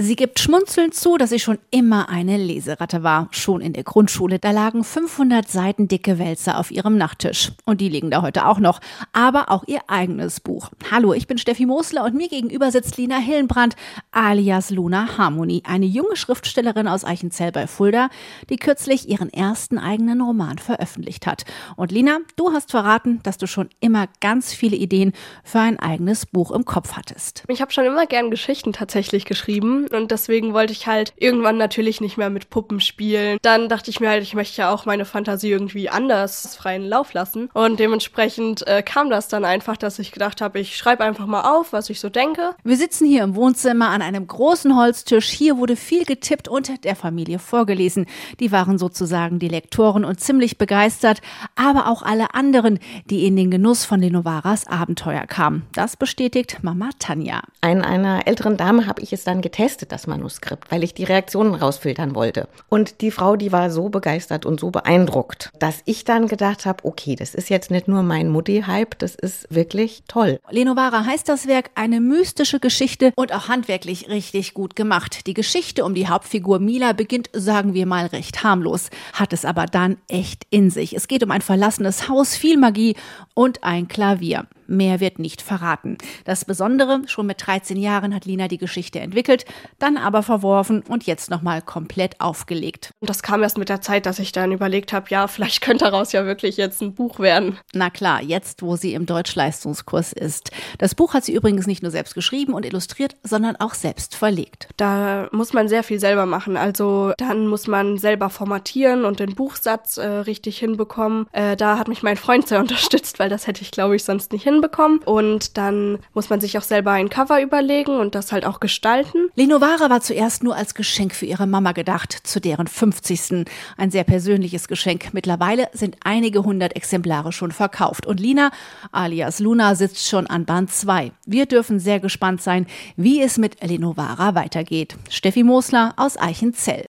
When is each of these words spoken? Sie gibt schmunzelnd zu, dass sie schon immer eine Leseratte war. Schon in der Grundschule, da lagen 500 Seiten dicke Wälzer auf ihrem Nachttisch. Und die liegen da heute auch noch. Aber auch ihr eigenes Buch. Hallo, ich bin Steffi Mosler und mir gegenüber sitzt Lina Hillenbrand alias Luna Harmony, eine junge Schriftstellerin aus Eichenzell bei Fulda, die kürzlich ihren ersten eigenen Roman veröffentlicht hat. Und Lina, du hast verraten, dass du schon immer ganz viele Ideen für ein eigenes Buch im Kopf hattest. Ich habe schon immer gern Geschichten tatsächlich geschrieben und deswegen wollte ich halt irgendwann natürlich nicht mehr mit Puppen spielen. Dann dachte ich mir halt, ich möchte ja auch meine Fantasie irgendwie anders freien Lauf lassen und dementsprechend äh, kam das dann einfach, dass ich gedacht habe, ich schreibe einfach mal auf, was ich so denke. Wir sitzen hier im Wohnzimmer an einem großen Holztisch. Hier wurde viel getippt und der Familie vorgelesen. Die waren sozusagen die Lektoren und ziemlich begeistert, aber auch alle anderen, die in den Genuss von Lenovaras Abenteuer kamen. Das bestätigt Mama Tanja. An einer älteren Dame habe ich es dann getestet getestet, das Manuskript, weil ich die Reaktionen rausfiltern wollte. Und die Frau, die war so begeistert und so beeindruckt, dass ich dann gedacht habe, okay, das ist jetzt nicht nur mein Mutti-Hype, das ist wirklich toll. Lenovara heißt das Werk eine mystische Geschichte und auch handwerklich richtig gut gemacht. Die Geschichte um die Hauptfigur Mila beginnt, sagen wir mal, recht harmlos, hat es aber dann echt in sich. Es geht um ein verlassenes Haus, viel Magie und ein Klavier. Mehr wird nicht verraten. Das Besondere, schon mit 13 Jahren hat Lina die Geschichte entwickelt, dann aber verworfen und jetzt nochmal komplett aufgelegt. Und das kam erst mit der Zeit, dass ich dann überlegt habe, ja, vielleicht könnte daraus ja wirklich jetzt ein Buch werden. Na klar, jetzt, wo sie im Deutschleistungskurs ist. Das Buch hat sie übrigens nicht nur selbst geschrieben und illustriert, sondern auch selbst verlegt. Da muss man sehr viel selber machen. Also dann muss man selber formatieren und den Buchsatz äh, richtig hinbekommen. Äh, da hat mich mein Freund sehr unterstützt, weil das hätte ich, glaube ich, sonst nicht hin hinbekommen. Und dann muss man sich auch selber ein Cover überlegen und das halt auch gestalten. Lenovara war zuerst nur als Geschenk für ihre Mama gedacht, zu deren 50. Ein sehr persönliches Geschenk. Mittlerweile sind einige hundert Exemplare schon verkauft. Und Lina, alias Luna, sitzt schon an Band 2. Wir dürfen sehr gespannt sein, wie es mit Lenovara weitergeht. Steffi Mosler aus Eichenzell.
Sie 0.00 0.14
gibt 0.14 0.38
schmunzelnd 0.38 0.94
zu, 0.94 1.16
dass 1.16 1.30
sie 1.30 1.40
schon 1.40 1.58
immer 1.72 2.08
eine 2.08 2.36
Leseratte 2.36 3.02
war. 3.02 3.26
Schon 3.32 3.60
in 3.60 3.72
der 3.72 3.82
Grundschule, 3.82 4.38
da 4.38 4.52
lagen 4.52 4.84
500 4.84 5.50
Seiten 5.50 5.88
dicke 5.88 6.20
Wälzer 6.20 6.56
auf 6.60 6.70
ihrem 6.70 6.96
Nachttisch. 6.96 7.50
Und 7.64 7.80
die 7.80 7.88
liegen 7.88 8.12
da 8.12 8.22
heute 8.22 8.46
auch 8.46 8.60
noch. 8.60 8.78
Aber 9.12 9.50
auch 9.50 9.64
ihr 9.66 9.80
eigenes 9.88 10.38
Buch. 10.38 10.70
Hallo, 10.92 11.14
ich 11.14 11.26
bin 11.26 11.36
Steffi 11.36 11.66
Mosler 11.66 12.04
und 12.04 12.14
mir 12.14 12.28
gegenüber 12.28 12.70
sitzt 12.70 12.96
Lina 12.96 13.16
Hillenbrand 13.16 13.74
alias 14.12 14.70
Luna 14.70 15.18
Harmony, 15.18 15.64
eine 15.66 15.86
junge 15.86 16.14
Schriftstellerin 16.14 16.86
aus 16.86 17.04
Eichenzell 17.04 17.50
bei 17.50 17.66
Fulda, 17.66 18.08
die 18.50 18.56
kürzlich 18.56 19.08
ihren 19.08 19.32
ersten 19.32 19.78
eigenen 19.78 20.20
Roman 20.20 20.58
veröffentlicht 20.58 21.26
hat. 21.26 21.44
Und 21.74 21.90
Lina, 21.90 22.18
du 22.36 22.52
hast 22.52 22.70
verraten, 22.70 23.18
dass 23.24 23.36
du 23.36 23.48
schon 23.48 23.68
immer 23.80 24.06
ganz 24.20 24.54
viele 24.54 24.76
Ideen 24.76 25.12
für 25.42 25.58
ein 25.58 25.80
eigenes 25.80 26.24
Buch 26.24 26.52
im 26.52 26.64
Kopf 26.64 26.92
hattest. 26.92 27.42
Ich 27.48 27.60
habe 27.60 27.72
schon 27.72 27.84
immer 27.84 28.06
gern 28.06 28.30
Geschichten 28.30 28.72
tatsächlich 28.72 29.24
geschrieben 29.24 29.87
und 29.94 30.10
deswegen 30.10 30.54
wollte 30.54 30.72
ich 30.72 30.86
halt 30.86 31.12
irgendwann 31.16 31.56
natürlich 31.56 32.00
nicht 32.00 32.16
mehr 32.16 32.30
mit 32.30 32.50
Puppen 32.50 32.80
spielen. 32.80 33.38
Dann 33.42 33.68
dachte 33.68 33.90
ich 33.90 34.00
mir 34.00 34.10
halt, 34.10 34.22
ich 34.22 34.34
möchte 34.34 34.60
ja 34.60 34.72
auch 34.72 34.86
meine 34.86 35.04
Fantasie 35.04 35.50
irgendwie 35.50 35.88
anders 35.88 36.56
freien 36.56 36.84
Lauf 36.84 37.12
lassen 37.12 37.50
und 37.54 37.80
dementsprechend 37.80 38.66
äh, 38.66 38.82
kam 38.82 39.10
das 39.10 39.28
dann 39.28 39.44
einfach, 39.44 39.76
dass 39.76 39.98
ich 39.98 40.12
gedacht 40.12 40.40
habe, 40.40 40.60
ich 40.60 40.76
schreibe 40.76 41.04
einfach 41.04 41.26
mal 41.26 41.42
auf, 41.42 41.72
was 41.72 41.90
ich 41.90 42.00
so 42.00 42.08
denke. 42.08 42.54
Wir 42.64 42.76
sitzen 42.76 43.06
hier 43.06 43.24
im 43.24 43.34
Wohnzimmer 43.34 43.88
an 43.88 44.02
einem 44.02 44.26
großen 44.26 44.76
Holztisch. 44.76 45.28
Hier 45.28 45.56
wurde 45.58 45.76
viel 45.76 46.04
getippt 46.04 46.48
und 46.48 46.84
der 46.84 46.96
Familie 46.96 47.38
vorgelesen. 47.38 48.06
Die 48.40 48.52
waren 48.52 48.78
sozusagen 48.78 49.38
die 49.38 49.48
Lektoren 49.48 50.04
und 50.04 50.20
ziemlich 50.20 50.58
begeistert, 50.58 51.20
aber 51.56 51.88
auch 51.88 52.02
alle 52.02 52.34
anderen, 52.34 52.78
die 53.06 53.26
in 53.26 53.36
den 53.36 53.50
Genuss 53.50 53.84
von 53.84 54.00
Lenovaras 54.00 54.66
Abenteuer 54.66 55.26
kamen. 55.26 55.64
Das 55.72 55.96
bestätigt 55.96 56.58
Mama 56.62 56.90
Tanja. 56.98 57.42
An 57.60 57.82
einer 57.82 58.26
älteren 58.26 58.56
Dame 58.56 58.86
habe 58.86 59.02
ich 59.02 59.12
es 59.12 59.24
dann 59.24 59.40
getestet 59.40 59.77
getestet, 59.78 59.92
das 59.92 60.06
Manuskript, 60.06 60.70
weil 60.70 60.84
ich 60.84 60.94
die 60.94 61.04
Reaktionen 61.04 61.54
rausfiltern 61.54 62.14
wollte. 62.14 62.48
Und 62.68 63.00
die 63.00 63.10
Frau, 63.10 63.36
die 63.36 63.52
war 63.52 63.70
so 63.70 63.88
begeistert 63.88 64.44
und 64.44 64.60
so 64.60 64.70
beeindruckt, 64.70 65.50
dass 65.58 65.82
ich 65.84 66.04
dann 66.04 66.26
gedacht 66.28 66.66
habe, 66.66 66.84
okay, 66.84 67.14
das 67.14 67.34
ist 67.34 67.48
jetzt 67.48 67.70
nicht 67.70 67.88
nur 67.88 68.02
mein 68.02 68.28
Mutti-Hype, 68.28 68.98
das 68.98 69.14
ist 69.14 69.46
wirklich 69.50 70.02
toll. 70.08 70.40
Lenovara 70.50 71.04
heißt 71.04 71.28
das 71.28 71.46
Werk 71.46 71.70
eine 71.74 72.00
mystische 72.00 72.60
Geschichte 72.60 73.12
und 73.16 73.32
auch 73.32 73.48
handwerklich 73.48 74.08
richtig 74.08 74.54
gut 74.54 74.76
gemacht. 74.76 75.26
Die 75.26 75.34
Geschichte 75.34 75.84
um 75.84 75.94
die 75.94 76.08
Hauptfigur 76.08 76.58
Mila 76.58 76.92
beginnt, 76.92 77.30
sagen 77.32 77.74
wir 77.74 77.86
mal, 77.86 78.06
recht 78.06 78.42
harmlos, 78.42 78.90
hat 79.12 79.32
es 79.32 79.44
aber 79.44 79.66
dann 79.66 79.96
echt 80.08 80.44
in 80.50 80.70
sich. 80.70 80.94
Es 80.94 81.08
geht 81.08 81.22
um 81.22 81.30
ein 81.30 81.42
verlassenes 81.42 82.08
Haus, 82.08 82.36
viel 82.36 82.58
Magie 82.58 82.96
und 83.34 83.62
ein 83.64 83.88
Klavier. 83.88 84.46
Mehr 84.68 85.00
wird 85.00 85.18
nicht 85.18 85.40
verraten. 85.40 85.96
Das 86.24 86.44
Besondere, 86.44 87.00
schon 87.06 87.26
mit 87.26 87.44
13 87.44 87.78
Jahren 87.78 88.14
hat 88.14 88.26
Lina 88.26 88.48
die 88.48 88.58
Geschichte 88.58 89.00
entwickelt, 89.00 89.46
dann 89.78 89.96
aber 89.96 90.22
verworfen 90.22 90.82
und 90.86 91.06
jetzt 91.06 91.30
nochmal 91.30 91.62
komplett 91.62 92.20
aufgelegt. 92.20 92.90
Und 93.00 93.08
das 93.08 93.22
kam 93.22 93.42
erst 93.42 93.56
mit 93.56 93.70
der 93.70 93.80
Zeit, 93.80 94.04
dass 94.04 94.18
ich 94.18 94.30
dann 94.30 94.52
überlegt 94.52 94.92
habe, 94.92 95.06
ja, 95.08 95.26
vielleicht 95.26 95.62
könnte 95.62 95.86
daraus 95.86 96.12
ja 96.12 96.26
wirklich 96.26 96.58
jetzt 96.58 96.82
ein 96.82 96.94
Buch 96.94 97.18
werden. 97.18 97.58
Na 97.72 97.88
klar, 97.88 98.22
jetzt, 98.22 98.60
wo 98.60 98.76
sie 98.76 98.92
im 98.92 99.06
Deutschleistungskurs 99.06 100.12
ist. 100.12 100.50
Das 100.76 100.94
Buch 100.94 101.14
hat 101.14 101.24
sie 101.24 101.32
übrigens 101.32 101.66
nicht 101.66 101.82
nur 101.82 101.90
selbst 101.90 102.14
geschrieben 102.14 102.52
und 102.52 102.66
illustriert, 102.66 103.16
sondern 103.22 103.56
auch 103.56 103.72
selbst 103.72 104.14
verlegt. 104.14 104.68
Da 104.76 105.28
muss 105.32 105.54
man 105.54 105.68
sehr 105.68 105.82
viel 105.82 105.98
selber 105.98 106.26
machen. 106.26 106.58
Also 106.58 107.12
dann 107.16 107.46
muss 107.46 107.66
man 107.66 107.96
selber 107.96 108.28
formatieren 108.28 109.06
und 109.06 109.18
den 109.18 109.34
Buchsatz 109.34 109.96
äh, 109.96 110.06
richtig 110.06 110.58
hinbekommen. 110.58 111.26
Äh, 111.32 111.56
da 111.56 111.78
hat 111.78 111.88
mich 111.88 112.02
mein 112.02 112.18
Freund 112.18 112.46
sehr 112.48 112.60
unterstützt, 112.60 113.18
weil 113.18 113.30
das 113.30 113.46
hätte 113.46 113.62
ich, 113.62 113.70
glaube 113.70 113.96
ich, 113.96 114.04
sonst 114.04 114.32
nicht 114.32 114.42
hin 114.42 114.57
hinbekommen. 114.58 115.00
Und 115.04 115.56
dann 115.56 115.98
muss 116.14 116.30
man 116.30 116.40
sich 116.40 116.58
auch 116.58 116.62
selber 116.62 116.92
ein 116.92 117.08
Cover 117.08 117.40
überlegen 117.40 117.98
und 117.98 118.14
das 118.14 118.32
halt 118.32 118.44
auch 118.44 118.60
gestalten. 118.60 119.28
Lenovara 119.34 119.90
war 119.90 120.00
zuerst 120.00 120.42
nur 120.42 120.56
als 120.56 120.74
Geschenk 120.74 121.14
für 121.14 121.26
ihre 121.26 121.46
Mama 121.46 121.72
gedacht, 121.72 122.12
zu 122.12 122.40
deren 122.40 122.66
50. 122.66 123.46
Ein 123.76 123.90
sehr 123.90 124.04
persönliches 124.04 124.68
Geschenk. 124.68 125.12
Mittlerweile 125.12 125.68
sind 125.72 125.96
einige 126.04 126.44
hundert 126.44 126.76
Exemplare 126.76 127.32
schon 127.32 127.52
verkauft. 127.52 128.06
Und 128.06 128.20
Lina, 128.20 128.50
alias 128.92 129.38
Luna, 129.38 129.74
sitzt 129.74 130.08
schon 130.08 130.26
an 130.26 130.44
Band 130.44 130.70
2. 130.70 131.12
Wir 131.26 131.46
dürfen 131.46 131.78
sehr 131.78 132.00
gespannt 132.00 132.42
sein, 132.42 132.66
wie 132.96 133.22
es 133.22 133.38
mit 133.38 133.62
Lenovara 133.62 134.34
weitergeht. 134.34 134.96
Steffi 135.10 135.42
Mosler 135.42 135.94
aus 135.96 136.16
Eichenzell. 136.16 136.86